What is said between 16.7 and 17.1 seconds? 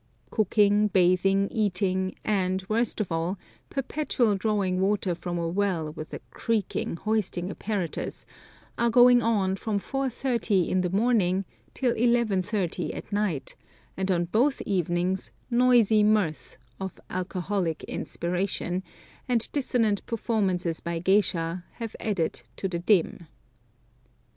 of